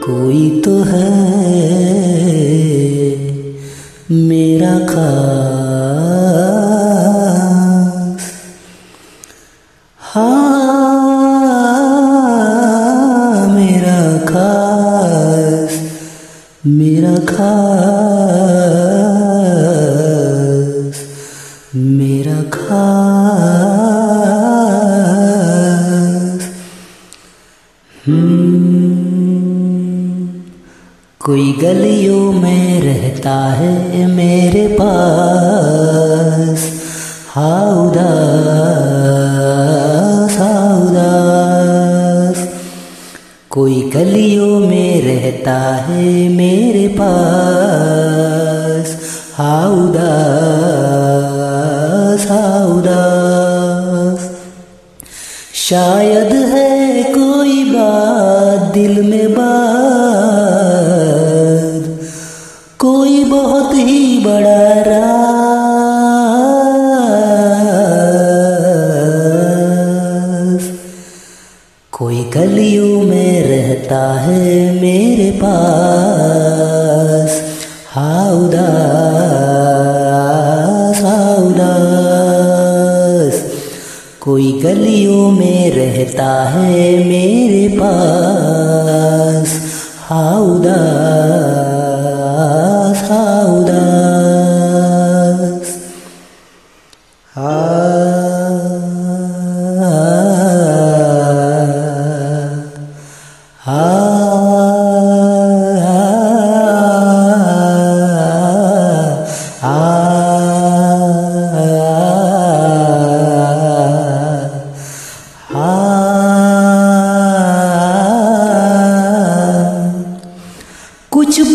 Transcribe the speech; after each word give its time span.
कोई 0.00 0.60
तो 0.60 0.74
है 0.82 1.10
मेरा 4.12 4.78
खास। 4.86 5.52
हाँ 9.98 10.66
मेरा 13.48 14.18
खास 14.24 15.72
मेरा 16.66 17.16
खास। 17.18 18.85
हम्म, 28.08 28.66
कोई 31.20 31.52
गलियों 31.52 32.32
में 32.32 32.80
रहता 32.80 33.30
है 33.30 34.06
मेरे 34.06 34.76
पास। 34.80 36.72
हाँ 37.28 37.86
उदास 37.86 38.06
हाँ 40.38 40.80
उदास 40.80 42.48
कोई 43.50 43.82
गलियों 43.82 44.60
में 44.60 45.02
रहता 45.02 45.74
है 45.74 46.28
मेरे 46.28 46.88
पास। 46.88 48.96
हाँ 49.36 49.68
उदास 49.68 51.05
हाँ 52.28 52.60
उदास 52.66 54.20
शायद 55.54 56.32
है 56.52 57.02
कोई 57.12 57.64
बात 57.64 58.60
दिल 58.74 58.94
में 59.02 59.28
बात, 59.34 59.44
कोई 62.78 63.24
बहुत 63.24 63.74
ही 63.74 64.24
बड़ा 64.24 64.62
राज। 64.88 65.36
कोई 71.92 72.20
गलियों 72.34 73.02
में 73.02 73.32
रहता 73.48 74.02
है 74.20 74.46
मेरे 74.80 75.30
पास। 75.42 76.55
कोई 84.46 84.60
गलियों 84.62 85.30
में 85.30 85.70
रहता 85.70 86.26
है 86.44 86.82
मेरे 87.04 87.68
पास। 87.78 89.54
हाँ 90.06 90.36
उदास 90.40 91.86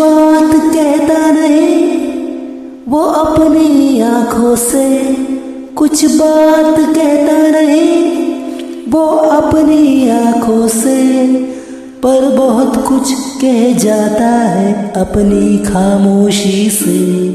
बात 0.01 0.73
कहता 0.73 1.31
नहीं 1.31 1.97
वो 2.87 2.99
अपनी 2.99 4.01
आँखों 4.01 4.55
से 4.55 5.15
कुछ 5.75 6.05
बात 6.05 6.79
कहता 6.79 7.61
नहीं 7.61 8.11
वो 8.91 9.07
अपनी 9.07 10.09
आँखों 10.09 10.67
से 10.67 11.27
पर 12.05 12.37
बहुत 12.37 12.87
कुछ 12.87 13.13
कह 13.41 13.77
जाता 13.77 14.27
है 14.27 14.93
अपनी 14.97 15.57
खामोशी 15.57 16.69
से, 16.69 17.31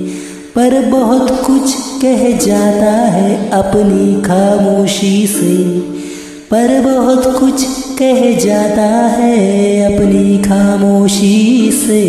पर 0.56 0.90
बहुत 0.90 1.30
कुछ 1.46 1.74
कह 2.02 2.38
जाता 2.38 2.92
है 2.92 3.50
अपनी 3.50 4.22
खामोशी 4.22 5.26
से, 5.26 5.80
पर 6.50 6.80
बहुत 6.80 7.40
कुछ 7.40 7.85
कह 7.98 8.38
जाता 8.38 9.06
है 9.06 9.94
अपनी 9.94 10.38
खामोशी 10.38 11.72
से। 11.72 12.04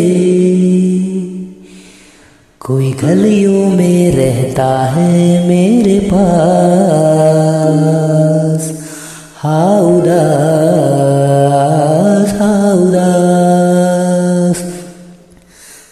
कोई 2.60 2.92
गलियों 2.92 3.70
में 3.70 4.12
रहता 4.12 4.84
है 4.84 5.48
मेरे 5.48 6.00
पास। 6.00 8.88
हाँ 9.36 9.80
उदास 9.80 12.40
हाँ 12.40 12.74
उदास। 12.74 14.72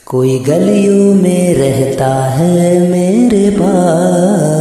कोई 0.06 0.38
गलियों 0.38 1.14
में 1.14 1.54
रहता 1.54 2.24
है 2.24 2.90
मेरे 2.90 3.50
पास। 3.50 4.55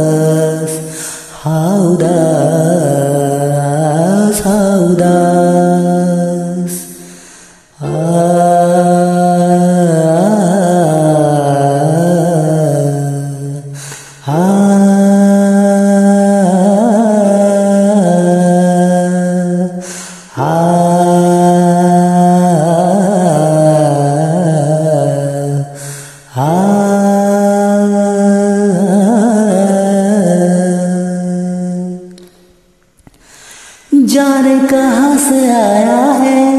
जाने 34.04 34.68
कहाँ 34.68 35.18
से 35.18 35.50
आया 35.50 36.04
है 36.04 36.56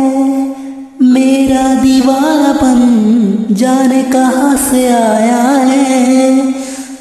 मेरा 1.01 1.73
दीवानापन? 1.73 2.77
जाने 3.51 4.03
कहाँ 4.03 4.57
से 4.57 4.87
आया 4.87 5.43
है 5.43 6.45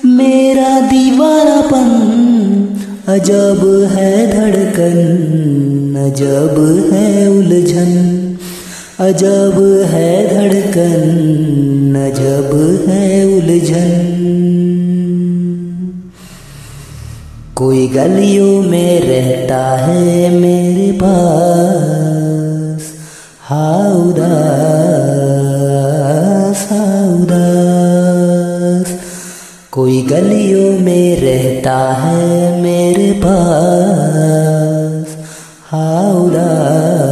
मेरा 0.06 0.80
दीवानापन? 0.80 1.88
अजब 3.08 3.88
है 3.92 4.26
धड़कन, 4.30 5.00
अजब 6.10 6.90
है 6.92 7.28
उलझन। 7.28 7.95
अजब 9.00 9.56
है 9.90 10.10
धड़कन 10.28 11.96
अजब 12.02 12.52
है 12.88 13.08
उलझन। 13.26 13.90
कोई 17.54 17.88
गलियों 17.88 18.62
में 18.62 19.00
रहता 19.00 19.58
है 19.76 20.30
मेरे 20.40 20.92
पास 21.02 22.88
हाँ 23.40 23.90
उदास 23.94 24.32
हाँ 26.70 27.06
उदास 27.14 28.88
कोई 29.72 29.98
गलियों 30.02 30.70
में 30.80 31.20
रहता 31.20 31.78
है 31.92 32.62
मेरे 32.62 33.12
पास 33.24 35.16
हाँ 35.70 36.12
उदास 36.12 37.05